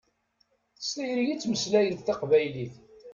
S 0.79 0.85
tayri 0.93 1.23
i 1.31 1.35
ttmeslayent 1.37 2.05
taqbaylit. 2.07 2.73